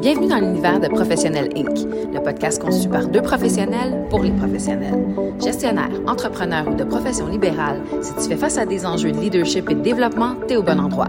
[0.00, 5.04] Bienvenue dans l'univers de Professionnel Inc., le podcast conçu par deux professionnels pour les professionnels.
[5.42, 9.68] Gestionnaire, entrepreneur ou de profession libérale, si tu fais face à des enjeux de leadership
[9.70, 11.08] et de développement, t'es au bon endroit.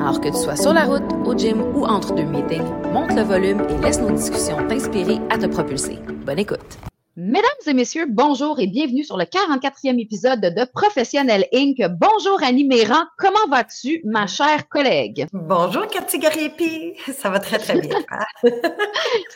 [0.00, 2.62] Alors que tu sois sur la route, au gym ou entre deux meetings,
[2.92, 5.98] monte le volume et laisse nos discussions t'inspirer à te propulser.
[6.24, 6.87] Bonne écoute!
[7.20, 11.74] Mesdames et messieurs, bonjour et bienvenue sur le 44e épisode de Professionnel Inc.
[11.98, 15.26] Bonjour Annie Méran, comment vas-tu, ma chère collègue?
[15.32, 17.98] Bonjour Cathy Gariepi, ça va très très bien.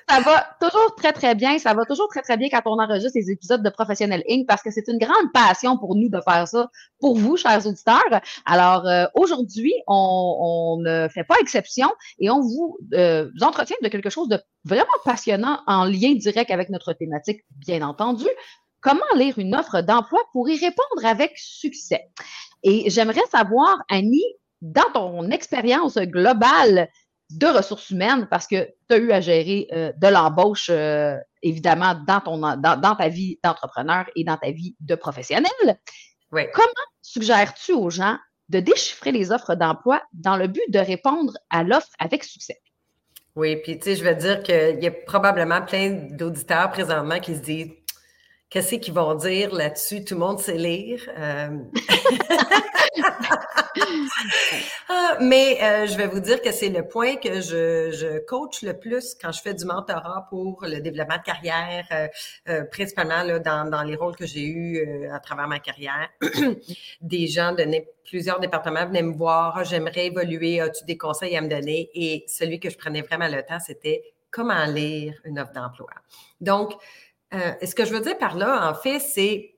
[0.08, 3.18] ça va toujours très très bien, ça va toujours très très bien quand on enregistre
[3.18, 4.46] les épisodes de Professionnel Inc.
[4.46, 8.20] parce que c'est une grande passion pour nous de faire ça, pour vous, chers auditeurs.
[8.46, 11.88] Alors euh, aujourd'hui, on, ne fait pas exception
[12.20, 16.50] et on vous, euh, vous entretient de quelque chose de vraiment passionnant en lien direct
[16.50, 18.26] avec notre thématique bien entendu,
[18.80, 22.10] comment lire une offre d'emploi pour y répondre avec succès?
[22.62, 24.24] Et j'aimerais savoir, Annie,
[24.60, 26.88] dans ton expérience globale
[27.30, 31.94] de ressources humaines, parce que tu as eu à gérer euh, de l'embauche, euh, évidemment,
[32.06, 35.50] dans, ton, dans, ta vie d'entrepreneur et dans ta vie de professionnel.
[36.30, 38.18] Comment suggères-tu aux gens
[38.48, 42.60] de déchiffrer les offres d'emploi dans le but de répondre à l'offre avec succès?
[43.34, 47.34] Oui, puis tu sais, je veux dire qu'il y a probablement plein d'auditeurs présentement qui
[47.34, 47.70] se disent
[48.52, 50.04] Qu'est-ce qu'ils vont dire là-dessus?
[50.04, 51.00] Tout le monde sait lire.
[51.16, 51.58] Euh.
[54.88, 58.62] Ah, mais euh, je vais vous dire que c'est le point que je, je, coach
[58.62, 61.86] le plus quand je fais du mentorat pour le développement de carrière,
[62.48, 66.08] euh, principalement là, dans, dans, les rôles que j'ai eus à travers ma carrière.
[67.00, 67.64] Des gens de
[68.04, 71.90] plusieurs départements venaient me voir, j'aimerais évoluer, as-tu des conseils à me donner?
[71.94, 75.90] Et celui que je prenais vraiment le temps, c'était comment lire une offre d'emploi.
[76.40, 76.74] Donc,
[77.34, 79.52] euh, ce que je veux dire par là, en fait, c'est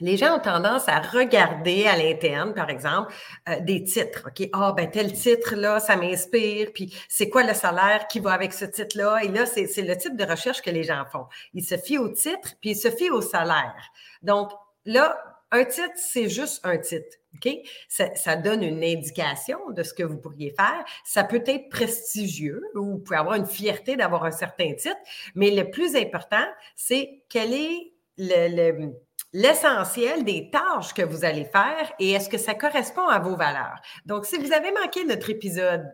[0.00, 3.12] les gens ont tendance à regarder à l'interne, par exemple,
[3.48, 4.28] euh, des titres.
[4.28, 8.52] OK, ah, ben tel titre-là, ça m'inspire, puis c'est quoi le salaire qui va avec
[8.52, 9.24] ce titre-là?
[9.24, 11.26] Et là, c'est le type de recherche que les gens font.
[11.52, 13.90] Ils se fient au titre, puis ils se fient au salaire.
[14.22, 14.52] Donc,
[14.84, 15.18] là,
[15.50, 17.16] un titre, c'est juste un titre.
[17.34, 17.52] OK?
[17.88, 20.84] Ça, ça, donne une indication de ce que vous pourriez faire.
[21.04, 24.96] Ça peut être prestigieux ou vous pouvez avoir une fierté d'avoir un certain titre,
[25.34, 26.44] mais le plus important,
[26.74, 28.92] c'est quel est le,
[29.32, 33.80] l'essentiel des tâches que vous allez faire et est-ce que ça correspond à vos valeurs?
[34.06, 35.86] Donc, si vous avez manqué notre épisode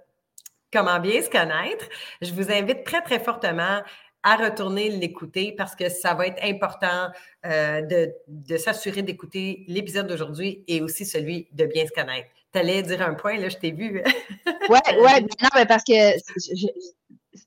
[0.74, 1.88] Comment bien se connaître,
[2.20, 3.80] je vous invite très, très fortement
[4.24, 7.08] à retourner l'écouter parce que ça va être important
[7.44, 12.28] euh, de, de s'assurer d'écouter l'épisode d'aujourd'hui et aussi celui de bien se connaître.
[12.52, 14.02] Tu allais dire un point, là, je t'ai vu.
[14.46, 15.92] oui, oui, non, mais parce que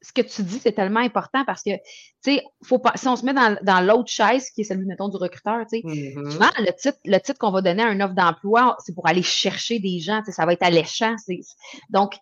[0.01, 3.15] ce que tu dis, c'est tellement important parce que, tu sais, faut pas, si on
[3.15, 6.49] se met dans, dans l'autre chaise, qui est celui, mettons, du recruteur, tu sais, souvent,
[6.59, 9.79] le titre, le titre qu'on va donner à une offre d'emploi, c'est pour aller chercher
[9.79, 11.15] des gens, tu sais, ça va être alléchant.
[11.89, 12.17] Donc,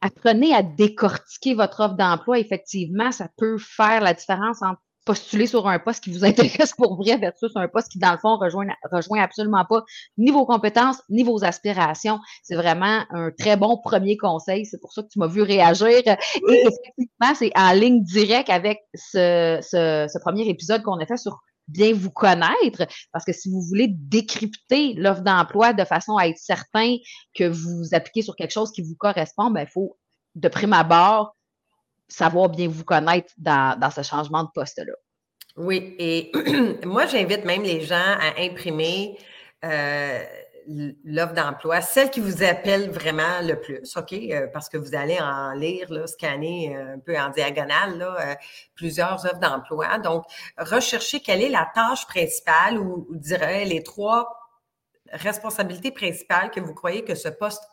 [0.00, 2.38] apprenez à décortiquer votre offre d'emploi.
[2.38, 6.96] Effectivement, ça peut faire la différence entre postuler sur un poste qui vous intéresse pour
[6.96, 9.82] vrai versus un poste qui, dans le fond, rejoint, rejoint absolument pas
[10.18, 12.18] ni vos compétences, ni vos aspirations.
[12.42, 14.66] C'est vraiment un très bon premier conseil.
[14.66, 15.88] C'est pour ça que tu m'as vu réagir.
[15.88, 16.14] Et
[16.48, 21.40] effectivement, c'est en ligne directe avec ce, ce, ce premier épisode qu'on a fait sur
[21.70, 26.38] bien vous connaître, parce que si vous voulez décrypter l'offre d'emploi de façon à être
[26.38, 26.96] certain
[27.34, 29.98] que vous appliquez sur quelque chose qui vous correspond, ben, il faut,
[30.34, 31.36] de prime abord,
[32.08, 34.94] savoir bien vous connaître dans, ce changement de poste-là.
[35.56, 36.32] Oui, et
[36.84, 39.18] moi, j'invite même les gens à imprimer
[39.64, 40.24] euh,
[41.04, 44.12] l'offre d'emploi, celle qui vous appelle vraiment le plus, OK?
[44.12, 48.34] Euh, parce que vous allez en lire, scanner euh, un peu en diagonale, euh,
[48.74, 49.98] plusieurs offres d'emploi.
[49.98, 50.24] Donc,
[50.58, 54.28] recherchez quelle est la tâche principale ou, ou dirais les trois
[55.10, 57.64] responsabilités principales que vous croyez que ce poste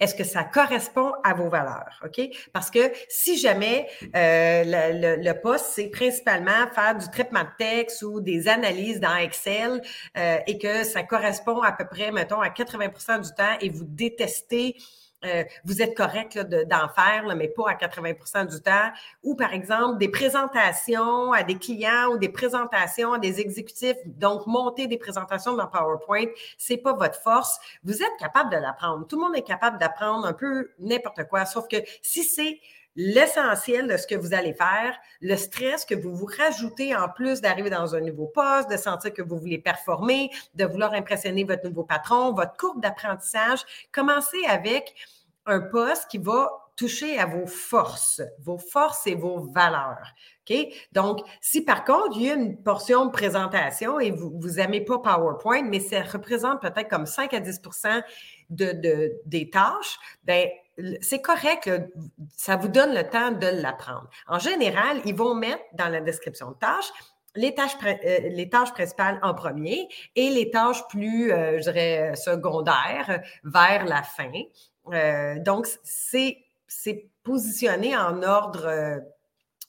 [0.00, 2.00] est-ce que ça correspond à vos valeurs?
[2.04, 2.20] OK?
[2.52, 8.20] Parce que si jamais euh, le, poste, c'est principalement faire du traitement de texte ou
[8.20, 9.82] des analyses dans Excel
[10.16, 13.84] euh, et que ça correspond à peu près, mettons, à 80% du temps et vous
[13.84, 14.76] détestez
[15.24, 18.90] euh, vous êtes correct d'en faire, mais pas à 80% du temps.
[19.22, 23.96] Ou par exemple, des présentations à des clients ou des présentations à des exécutifs.
[24.04, 26.26] Donc, monter des présentations dans PowerPoint,
[26.58, 27.58] c'est pas votre force.
[27.82, 29.06] Vous êtes capable de l'apprendre.
[29.06, 32.60] Tout le monde est capable d'apprendre un peu n'importe quoi, sauf que si c'est
[32.96, 37.40] l'essentiel de ce que vous allez faire, le stress que vous vous rajoutez en plus
[37.40, 41.64] d'arriver dans un nouveau poste, de sentir que vous voulez performer, de vouloir impressionner votre
[41.64, 43.60] nouveau patron, votre courbe d'apprentissage.
[43.92, 44.94] Commencez avec
[45.44, 50.12] un poste qui va toucher à vos forces, vos forces et vos valeurs.
[50.48, 50.56] OK?
[50.92, 54.98] Donc, si par contre, il y a une portion de présentation et vous n'aimez pas
[54.98, 57.60] PowerPoint, mais ça représente peut-être comme 5 à 10
[58.50, 60.48] de, des tâches, ben
[61.00, 61.70] c'est correct,
[62.36, 64.08] ça vous donne le temps de l'apprendre.
[64.28, 66.92] En général, ils vont mettre dans la description de tâches
[67.36, 72.16] les tâches, euh, les tâches principales en premier et les tâches plus, euh, je dirais,
[72.16, 74.32] secondaires vers la fin.
[74.92, 76.38] Euh, donc, c'est
[77.22, 79.02] positionné en ordre,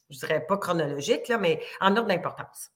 [0.09, 2.69] je dirais pas chronologique, là, mais en ordre d'importance.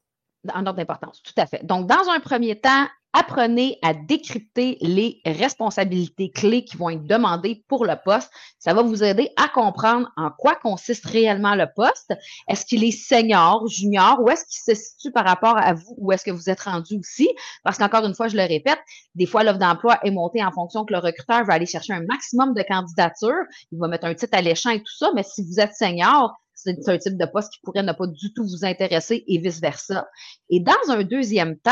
[0.51, 1.63] En ordre d'importance, tout à fait.
[1.63, 7.63] Donc, dans un premier temps, apprenez à décrypter les responsabilités clés qui vont être demandées
[7.67, 8.31] pour le poste.
[8.59, 12.13] Ça va vous aider à comprendre en quoi consiste réellement le poste.
[12.47, 16.11] Est-ce qu'il est senior, junior, ou est-ce qu'il se situe par rapport à vous, ou
[16.11, 17.29] est-ce que vous êtes rendu aussi?
[17.63, 18.79] Parce qu'encore une fois, je le répète,
[19.15, 22.03] des fois, l'offre d'emploi est montée en fonction que le recruteur va aller chercher un
[22.05, 23.43] maximum de candidatures.
[23.71, 26.77] Il va mettre un titre alléchant et tout ça, mais si vous êtes senior, c'est
[26.87, 30.07] un type de poste qui pourrait ne pas du tout vous intéresser et vice-versa.
[30.49, 31.71] Et dans un deuxième temps,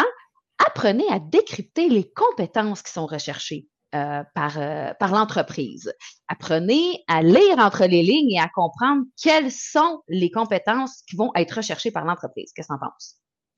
[0.66, 3.68] apprenez à décrypter les compétences qui sont recherchées.
[3.96, 5.92] Euh, par, euh, par l'entreprise.
[6.28, 11.32] Apprenez à lire entre les lignes et à comprendre quelles sont les compétences qui vont
[11.34, 12.52] être recherchées par l'entreprise.
[12.54, 13.16] Qu'est-ce que tu en penses?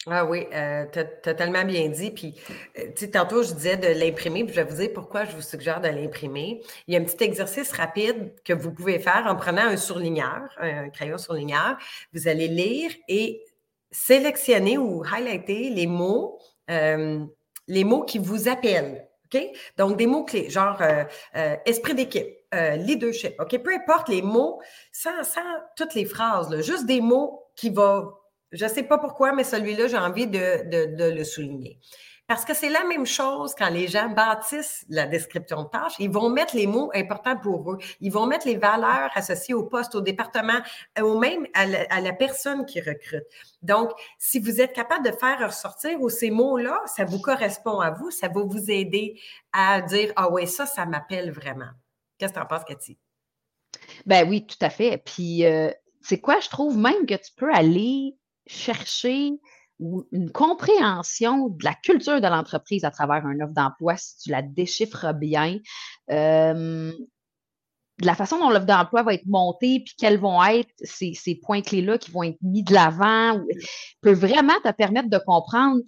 [0.08, 0.86] Ah oui, euh,
[1.22, 2.12] tellement bien dit.
[2.12, 2.36] Puis,
[2.76, 5.42] tu sais, tantôt, je disais de l'imprimer, puis je vais vous dire pourquoi je vous
[5.42, 6.62] suggère de l'imprimer.
[6.88, 10.44] Il y a un petit exercice rapide que vous pouvez faire en prenant un surligneur,
[10.62, 11.76] un crayon surligneur.
[12.14, 13.44] Vous allez lire et
[13.92, 16.40] sélectionner ou highlighter les mots
[16.72, 17.20] euh,
[17.68, 19.08] les mots qui vous appellent.
[19.78, 21.06] Donc, des mots-clés, genre euh,
[21.38, 23.40] euh, esprit d'équipe, leadership.
[23.40, 23.58] OK?
[23.64, 24.60] Peu importe les mots,
[24.92, 25.12] sans,
[25.78, 28.12] toutes les phrases, juste des mots qui vont.
[28.52, 31.80] Je ne sais pas pourquoi, mais celui-là, j'ai envie de, le souligner.
[32.32, 35.92] Parce que c'est la même chose quand les gens bâtissent la description de tâche.
[36.00, 37.78] Ils vont mettre les mots importants pour eux.
[38.00, 40.62] Ils vont mettre les valeurs associées au poste, au département,
[40.98, 43.26] ou même à la, personne qui recrute.
[43.62, 48.12] Donc, si vous êtes capable de faire ressortir ces mots-là, ça vous correspond à vous,
[48.12, 49.20] ça va vous aider
[49.52, 51.72] à dire Ah oui, ça, ça m'appelle vraiment.
[52.18, 52.98] Qu'est-ce que tu en penses, Cathy?
[54.06, 55.04] Ben oui, tout à fait.
[55.04, 55.70] Puis, euh,
[56.00, 58.16] c'est quoi, je trouve même que tu peux aller
[58.48, 59.34] chercher
[60.12, 64.42] une compréhension de la culture de l'entreprise à travers un offre d'emploi, si tu la
[64.42, 65.60] déchiffres bien,
[66.12, 66.92] euh,
[68.02, 71.36] de la façon dont l'offre d'emploi va être montée, puis quels vont être ces, ces
[71.36, 73.40] points clés-là qui vont être mis de l'avant,
[74.02, 75.82] peut vraiment te permettre de comprendre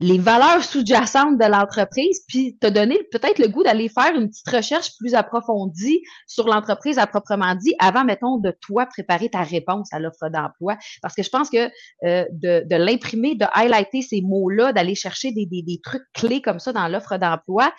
[0.00, 4.48] les valeurs sous-jacentes de l'entreprise, puis te donner peut-être le goût d'aller faire une petite
[4.48, 9.90] recherche plus approfondie sur l'entreprise à proprement dit, avant, mettons, de toi préparer ta réponse
[9.92, 10.76] à l'offre d'emploi.
[11.00, 11.70] Parce que je pense que
[12.04, 16.58] euh, de, l'imprimer, de highlighter ces mots-là, d'aller chercher des, des, des trucs clés comme
[16.58, 17.72] ça dans l'offre d'emploi,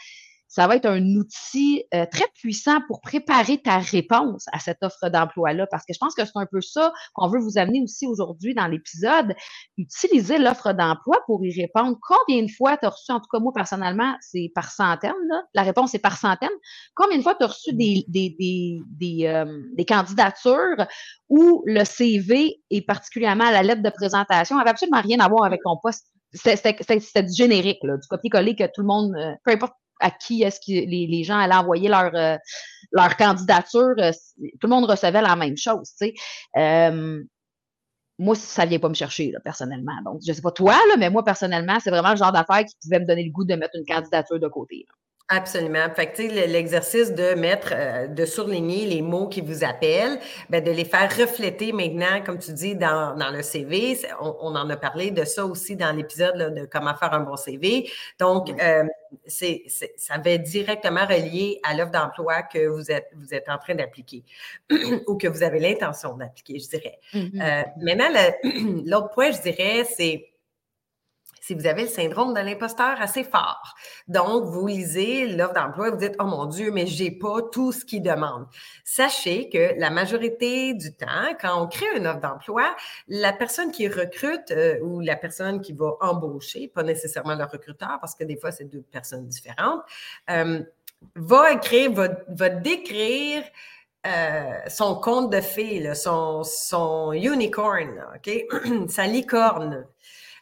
[0.48, 5.10] ça va être un outil euh, très puissant pour préparer ta réponse à cette offre
[5.10, 8.08] d'emploi-là, parce que je pense que c'est un peu ça qu'on veut vous amener aussi
[8.08, 9.36] aujourd'hui dans l'épisode.
[9.78, 11.98] Utiliser l'offre d'emploi pour y répondre.
[12.02, 15.44] Combien de fois tu as reçu, en tout cas moi personnellement, c'est par centaines, là.
[15.54, 16.50] la réponse est par centaines.
[16.96, 20.86] Combien de fois tu as reçu des, des, des, des, euh, des candidatures
[21.30, 25.62] où le CV et particulièrement la lettre de présentation avait absolument rien à voir avec
[25.64, 26.08] ton poste?
[26.34, 30.44] C'était du générique, là, du copier-coller que tout le monde, euh, peu importe à qui
[30.44, 32.38] est-ce que les, gens allaient envoyer leur, euh,
[33.18, 34.12] candidature, euh,
[34.60, 36.14] tout le monde recevait la même chose, tu sais.
[36.58, 37.24] Euh,
[38.20, 40.02] moi, ça vient pas me chercher, personnellement.
[40.04, 43.00] Donc, je sais pas toi, mais moi, personnellement, c'est vraiment le genre d'affaire qui pouvait
[43.00, 44.86] me donner le goût de mettre une candidature de côté.
[45.30, 45.90] Absolument.
[45.94, 50.20] Fait que, tu sais, l'exercice de mettre, euh, de surligner les mots qui vous appellent,
[50.50, 54.00] ben, de les faire refléter maintenant, comme tu dis, dans, dans le CV.
[54.22, 57.36] On, on, en a parlé de ça aussi dans l'épisode de comment faire un bon
[57.36, 57.90] CV.
[58.20, 58.86] Donc, euh,
[59.26, 59.64] c'est,
[59.98, 63.76] ça va être directement relié à l'offre d'emploi que vous êtes, vous êtes en train
[63.76, 64.24] d'appliquer
[65.08, 67.00] ou que vous avez l'intention d'appliquer, je dirais.
[67.14, 67.42] Mm-hmm.
[67.42, 70.26] euh, maintenant, l'autre point, je dirais, c'est
[71.48, 73.74] si vous avez le syndrome de l'imposteur assez fort.
[74.10, 77.72] Donc, vous lisez l'offre d'emploi et vous dites, oh mon Dieu, mais j'ai pas tout
[77.72, 78.48] ce qu'il demande.
[78.84, 82.76] Sachez que la majorité du temps, quand on crée une offre d'emploi,
[83.08, 87.98] la personne qui recrute euh, ou la personne qui va embaucher, pas nécessairement le recruteur,
[88.02, 89.84] parce que des fois, c'est deux personnes différentes,
[90.30, 90.62] euh,
[91.16, 93.42] va écrire, va, décrire
[94.06, 98.04] euh, son conte de fées, son, son unicorn?
[98.90, 99.88] Sa licorne.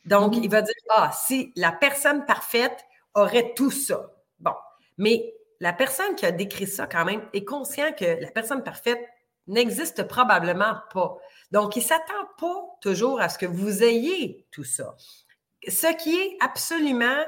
[0.06, 0.44] Donc, mm-hmm.
[0.44, 4.12] il va dire, ah, si la personne parfaite aurait tout ça.
[4.40, 4.54] Bon,
[4.98, 9.00] mais la personne qui a décrit ça quand même est conscient que la personne parfaite
[9.48, 11.18] n'existe probablement pas.
[11.52, 14.96] Donc, il ne s'attend pas toujours à ce que vous ayez tout ça.
[15.68, 17.24] Ce qui est absolument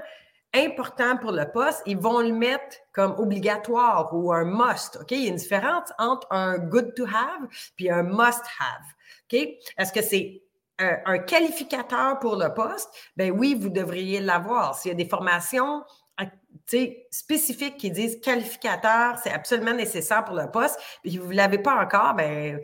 [0.54, 4.98] important pour le poste, ils vont le mettre comme obligatoire ou un must.
[5.02, 5.12] OK?
[5.12, 8.86] Il y a une différence entre un good to have puis un must have.
[9.26, 9.48] OK?
[9.78, 10.44] Est-ce que c'est
[10.80, 12.90] un, qualificateur pour le poste?
[13.16, 14.76] Ben oui, vous devriez l'avoir.
[14.76, 15.84] S'il y a des formations
[17.12, 21.82] spécifiques qui disent qualificateur, c'est absolument nécessaire pour le poste, puis vous ne l'avez pas
[21.82, 22.60] encore, ben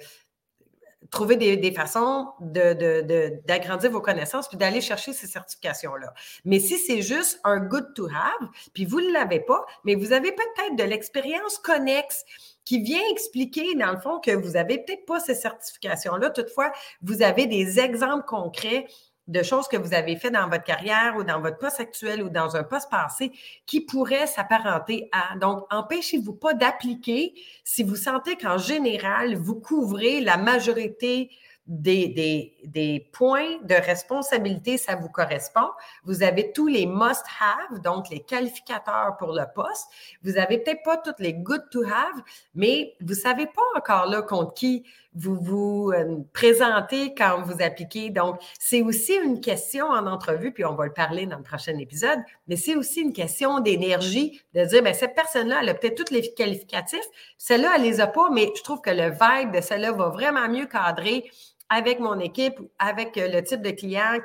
[1.14, 6.14] trouver des, façons d'agrandir vos connaissances puis d'aller chercher ces certifications-là.
[6.44, 10.12] Mais si c'est juste un good to have, puis vous ne l'avez pas, mais vous
[10.12, 12.26] avez peut-être de l'expérience connexe
[12.66, 16.30] qui vient expliquer, dans le fond, que vous n'avez peut-être pas ces certifications-là.
[16.30, 18.88] Toutefois, vous avez des exemples concrets
[19.28, 22.30] de choses que vous avez fait dans votre carrière ou dans votre poste actuel ou
[22.30, 23.32] dans un poste passé
[23.66, 25.38] qui pourraient s'apparenter à.
[25.38, 31.30] Donc, empêchez-vous pas d'appliquer si vous sentez qu'en général, vous couvrez la majorité
[31.66, 35.70] des, des, points de responsabilité, ça vous correspond.
[36.04, 39.88] Vous avez tous les must-have, donc les qualificateurs pour le poste.
[40.24, 42.22] Vous avez peut-être pas toutes les good-to-have,
[42.54, 44.84] mais vous savez pas encore là contre qui
[45.16, 48.10] vous vous euh, présentez quand vous appliquez.
[48.10, 51.78] Donc, c'est aussi une question en entrevue, puis on va le parler dans le prochain
[51.78, 56.04] épisode, mais c'est aussi une question d'énergie, de dire, bien, cette personne-là, elle a peut-être
[56.04, 57.06] tous les qualificatifs,
[57.38, 60.50] celle-là, elle les a pas, mais je trouve que le vibe de celle-là va vraiment
[60.50, 61.30] mieux cadrer
[61.70, 64.20] avec mon équipe, avec euh, le type de client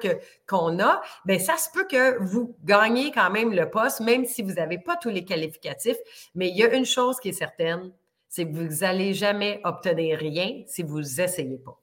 [0.46, 4.42] qu'on a, bien, ça se peut que vous gagnez quand même le poste, même si
[4.42, 5.98] vous n'avez pas tous les qualificatifs.
[6.34, 7.92] Mais il y a une chose qui est certaine,
[8.28, 11.80] c'est que vous n'allez jamais obtenir rien si vous n'essayez pas.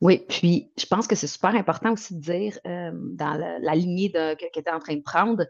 [0.00, 4.08] Oui, puis je pense que c'est super important aussi de dire euh, dans la, lignée
[4.10, 5.44] de, que, tu es en train de prendre,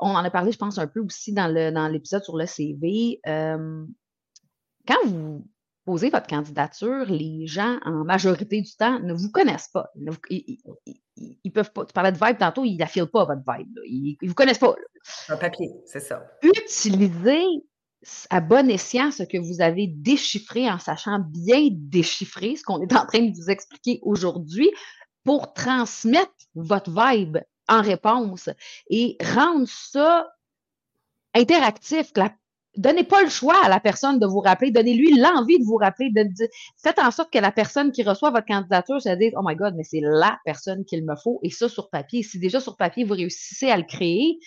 [0.00, 2.46] on en a parlé, je pense, un peu aussi dans, le, dans l'épisode sur le
[2.46, 3.20] CV.
[3.26, 3.84] Euh,
[4.86, 5.46] quand vous
[5.84, 9.90] posez votre candidature, les gens, en majorité du temps, ne vous connaissent pas.
[10.30, 10.58] Ils,
[11.44, 11.84] ne peuvent pas.
[11.84, 13.78] Tu parlais de vibe tantôt, ils n'affilent pas votre vibe.
[13.86, 14.74] Ils ne vous connaissent pas.
[15.28, 16.24] Un papier, c'est ça.
[16.42, 17.44] Utilisez
[18.30, 22.92] à bon escient ce que vous avez déchiffré en sachant bien déchiffrer ce qu'on est
[22.94, 24.70] en train de vous expliquer aujourd'hui
[25.24, 27.38] pour transmettre votre vibe
[27.68, 28.50] en réponse
[28.90, 30.26] et rendre ça
[31.34, 32.32] interactif, que la
[32.76, 36.10] donnez pas le choix à la personne de vous rappeler, donnez-lui l'envie de vous rappeler,
[36.82, 39.74] faites en sorte que la personne qui reçoit votre candidature se dise, oh my God,
[39.76, 42.22] mais c'est la personne qu'il me faut, et ça sur papier.
[42.22, 44.38] Si déjà sur papier, vous réussissez à le créer,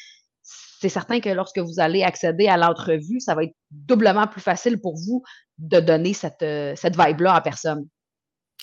[0.79, 4.79] c'est certain que lorsque vous allez accéder à l'entrevue, ça va être doublement plus facile
[4.79, 5.23] pour vous
[5.57, 7.87] de donner cette, euh, cette vibe-là à personne.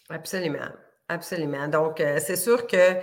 [0.09, 0.69] Absolument.
[1.09, 1.69] Absolument.
[1.69, 2.99] Donc, euh, c'est sûr que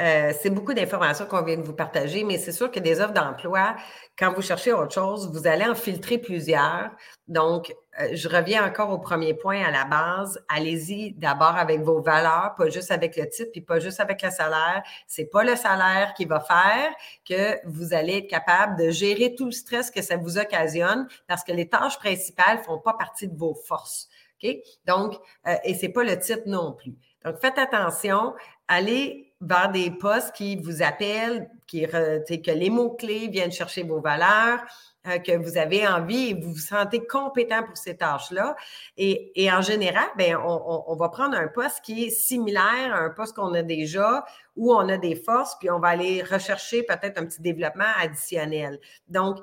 [0.00, 3.14] euh, c'est beaucoup d'informations qu'on vient de vous partager, mais c'est sûr que des offres
[3.14, 3.76] d'emploi,
[4.18, 6.90] quand vous cherchez autre chose, vous allez en filtrer plusieurs.
[7.28, 10.38] Donc, euh, je reviens encore au premier point à la base.
[10.48, 14.30] Allez-y d'abord avec vos valeurs, pas juste avec le titre, puis pas juste avec le
[14.30, 14.82] salaire.
[15.06, 16.92] C'est pas le salaire qui va faire
[17.26, 21.42] que vous allez être capable de gérer tout le stress que ça vous occasionne parce
[21.42, 24.08] que les tâches principales font pas partie de vos forces.
[24.42, 24.56] OK?
[24.84, 25.14] Donc,
[25.46, 26.94] euh, et c'est pas le titre non plus.
[27.24, 28.34] Donc, faites attention.
[28.68, 34.60] Allez vers des postes qui vous appellent, qui, que les mots-clés viennent chercher vos valeurs,
[35.06, 38.56] euh, que vous avez envie et vous vous sentez compétent pour ces tâches-là.
[38.96, 43.10] Et, en général, ben, on, on, va prendre un poste qui est similaire à un
[43.10, 44.24] poste qu'on a déjà,
[44.56, 48.80] où on a des forces, puis on va aller rechercher peut-être un petit développement additionnel.
[49.08, 49.38] Donc,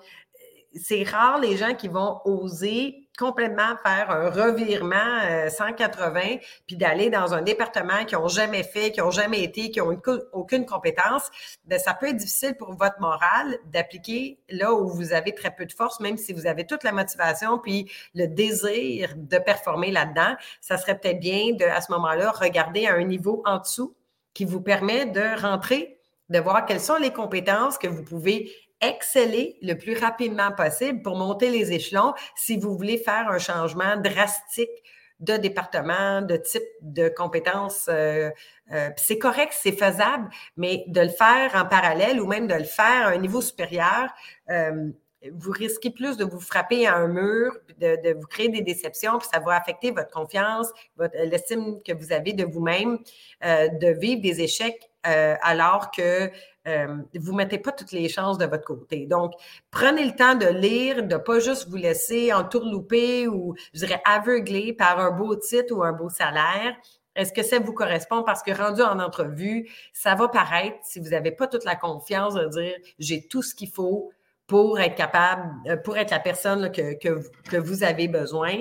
[0.75, 7.09] c'est rare les gens qui vont oser complètement faire un revirement 180 euh, puis d'aller
[7.09, 9.95] dans un département qui n'ont jamais fait, qui n'ont jamais été, qui n'ont
[10.31, 11.29] aucune compétence,
[11.65, 15.65] bien, ça peut être difficile pour votre morale d'appliquer là où vous avez très peu
[15.65, 20.35] de force, même si vous avez toute la motivation puis le désir de performer là-dedans.
[20.59, 23.95] Ça serait peut-être bien à ce moment-là, regarder à un niveau en dessous
[24.33, 25.99] qui vous permet de rentrer,
[26.29, 28.51] de voir quelles sont les compétences que vous pouvez
[28.89, 33.97] exceller le plus rapidement possible pour monter les échelons si vous voulez faire un changement
[33.97, 34.83] drastique
[35.19, 37.87] de département, de type de compétences.
[37.89, 38.29] Euh,
[38.71, 42.63] euh, c'est correct, c'est faisable, mais de le faire en parallèle ou même de le
[42.63, 44.09] faire à un niveau supérieur,
[44.49, 44.89] euh,
[45.31, 49.27] vous risquez plus de vous frapper à un mur, de, vous créer des déceptions, puis
[49.31, 50.67] ça va affecter votre confiance,
[51.13, 52.99] l'estime que vous avez de vous-même,
[53.41, 56.31] de vivre des échecs alors que
[56.67, 59.05] euh, vous ne mettez pas toutes les chances de votre côté.
[59.05, 59.33] Donc,
[59.69, 64.01] prenez le temps de lire, de ne pas juste vous laisser entourlouper ou, je dirais,
[64.05, 66.75] aveugler par un beau titre ou un beau salaire.
[67.15, 68.23] Est-ce que ça vous correspond?
[68.23, 72.33] Parce que rendu en entrevue, ça va paraître, si vous n'avez pas toute la confiance
[72.33, 74.11] de dire j'ai tout ce qu'il faut
[74.47, 78.53] pour être capable, euh, pour être la personne que, vous avez besoin.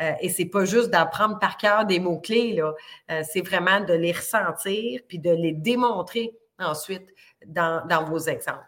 [0.00, 2.72] Euh, et c'est pas juste d'apprendre par cœur des mots-clés, là.
[3.22, 7.06] c'est vraiment de les ressentir puis de les démontrer ensuite
[7.46, 8.64] dans, vos exemples.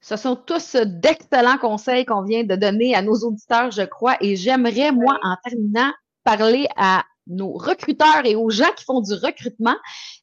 [0.00, 4.36] Ce sont tous d'excellents conseils qu'on vient de donner à nos auditeurs, je crois, et
[4.36, 5.92] j'aimerais, moi, en terminant,
[6.24, 9.76] parler à nos recruteurs et aux gens qui font du recrutement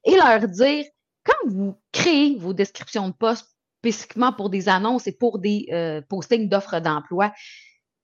[0.04, 0.86] et leur dire,
[1.24, 3.51] quand vous créez vos descriptions de poste
[3.82, 7.34] spécifiquement pour des annonces et pour des euh, postings d'offres d'emploi,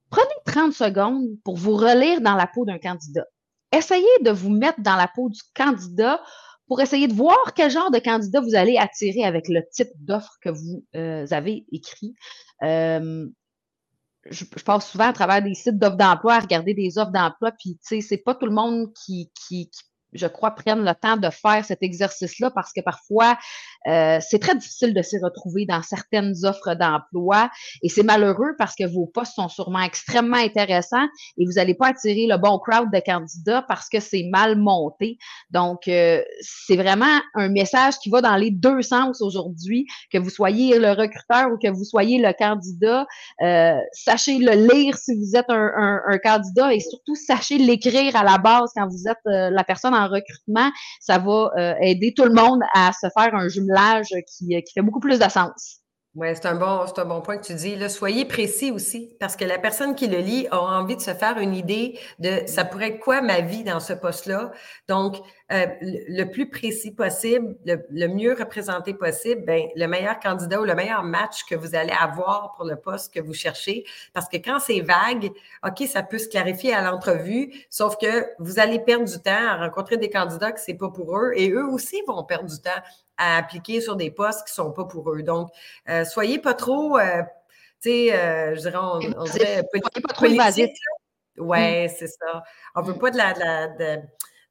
[0.10, 3.26] prenez 30 secondes pour vous relire dans la peau d'un candidat.
[3.72, 6.22] Essayez de vous mettre dans la peau du candidat
[6.68, 10.36] pour essayer de voir quel genre de candidat vous allez attirer avec le type d'offre
[10.42, 12.16] que vous euh, avez écrit.
[12.64, 13.28] Euh,
[14.30, 17.78] je, passe souvent à travers des sites d'offres d'emploi à regarder des offres d'emploi, puis
[17.78, 19.32] tu sais, c'est pas tout le monde qui,
[20.14, 23.38] je crois, prennent le temps de faire cet exercice-là parce que parfois,
[23.88, 27.50] euh, c'est très difficile de s'y retrouver dans certaines offres d'emploi
[27.82, 31.88] et c'est malheureux parce que vos postes sont sûrement extrêmement intéressants et vous n'allez pas
[31.88, 35.17] attirer le bon crowd de candidats parce que c'est mal monté.
[35.51, 40.29] Donc, euh, c'est vraiment un message qui va dans les deux sens aujourd'hui, que vous
[40.29, 43.06] soyez le recruteur ou que vous soyez le candidat.
[43.41, 48.15] Euh, sachez le lire si vous êtes un, un, un candidat et surtout sachez l'écrire
[48.15, 52.25] à la base quand vous êtes la personne en recrutement, ça va euh, aider tout
[52.25, 53.77] le monde à se faire un jumelage
[54.38, 55.82] qui, fait beaucoup plus de sens.
[56.18, 57.76] Oui, c'est un, bon, un bon point que tu dis.
[57.76, 57.90] Là.
[57.90, 61.38] Soyez précis aussi, parce que la personne qui le lit a envie de se faire
[61.38, 64.52] une idée de ça pourrait être quoi ma vie dans ce poste-là.
[64.88, 65.18] Donc,
[65.52, 70.74] euh, le, plus précis possible, le, mieux représenté possible, ben, le meilleur candidat ou le
[70.74, 73.86] meilleur match que vous allez avoir pour le poste que vous cherchez.
[74.14, 75.30] Parce que quand c'est vague,
[75.64, 79.58] OK, ça peut se clarifier à l'entrevue, sauf que vous allez perdre du temps à
[79.58, 82.82] rencontrer des candidats que c'est pas pour eux et eux aussi vont perdre du temps
[83.18, 85.24] à appliquer sur des postes qui sont pas pour eux.
[85.24, 85.50] Donc,
[85.90, 87.22] euh, soyez pas trop, euh,
[87.82, 90.70] tu sais, euh, je dirais, on, dirait pas trop invasif.
[91.38, 91.96] Ouais, mm.
[91.98, 92.44] c'est ça.
[92.76, 94.02] On veut pas de la, de la de,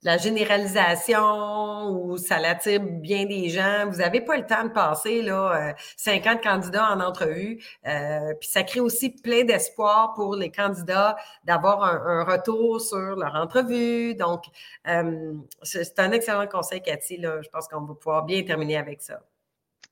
[0.06, 3.90] la généralisation ou ça l'attire bien des gens.
[3.90, 7.60] Vous n'avez pas le temps de passer là, 50 euh, candidats en entrevue.
[7.88, 13.34] Euh, puis ça crée aussi plein d'espoir pour les candidats d'avoir un, retour sur leur
[13.34, 14.14] entrevue.
[14.14, 14.44] Donc,
[14.86, 15.32] euh,
[15.62, 17.16] c'est un excellent conseil, Cathy.
[17.16, 17.42] Là.
[17.42, 19.18] Je pense qu'on va pouvoir bien terminer avec ça.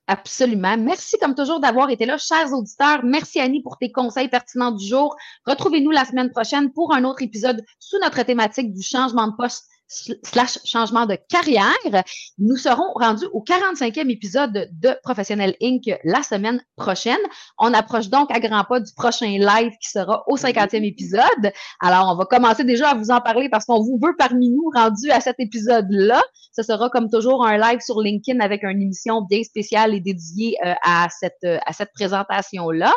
[0.07, 0.77] Absolument.
[0.77, 3.03] Merci comme toujours d'avoir été là, chers auditeurs.
[3.03, 5.13] Merci Annie pour tes conseils pertinents du jour.
[5.45, 9.65] Retrouvez-nous la semaine prochaine pour un autre épisode sous notre thématique du changement de poste
[9.87, 12.03] slash changement de carrière.
[12.37, 15.83] Nous serons rendus au 45e épisode de Professionnel Inc.
[16.03, 17.19] la semaine prochaine.
[17.59, 21.51] On approche donc à grands pas du prochain live qui sera au 50e épisode.
[21.79, 24.69] Alors, on va commencer déjà à vous en parler parce qu'on vous veut parmi nous
[24.73, 26.21] rendu à cet épisode-là.
[26.51, 30.57] Ce sera comme toujours un live sur LinkedIn avec une émission bien spéciale et dédiée
[30.65, 32.93] euh, à cette, à cette présentation-là.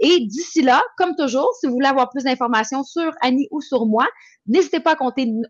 [0.00, 3.86] Et d'ici là, comme toujours, si vous voulez avoir plus d'informations sur Annie ou sur
[3.86, 4.06] moi,
[4.48, 4.92] N'hésitez pas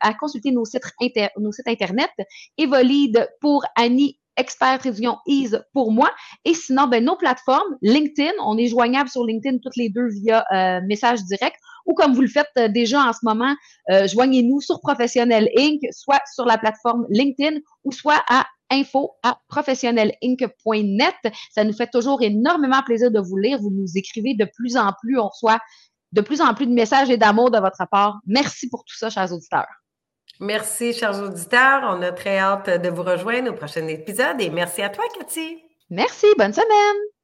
[0.01, 0.83] à, consulter nos sites,
[1.67, 2.11] Internet.
[2.57, 6.11] Evolide pour Annie Expert Réunion Ease pour moi.
[6.45, 10.45] Et sinon, ben, nos plateformes, LinkedIn, on est joignable sur LinkedIn toutes les deux via
[10.53, 11.57] euh, message direct
[11.89, 13.55] ou comme vous le faites euh, déjà en ce moment,
[13.91, 19.39] euh, joignez-nous sur Professionnel Inc., soit sur la plateforme LinkedIn ou soit à info à.
[21.55, 23.59] Ça nous fait toujours énormément plaisir de vous lire.
[23.59, 25.19] Vous nous écrivez de plus en plus.
[25.19, 25.59] On reçoit
[26.13, 28.19] de plus en plus de messages et d'amour de votre part.
[28.27, 29.69] Merci pour tout ça, chers auditeurs.
[30.41, 31.83] Merci, chers auditeurs.
[31.85, 35.59] On a très hâte de vous rejoindre au prochain épisode et merci à toi, Cathy.
[35.91, 36.27] Merci.
[36.37, 37.09] Bonne semaine.